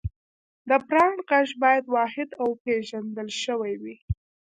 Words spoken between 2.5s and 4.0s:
پېژندل شوی وي.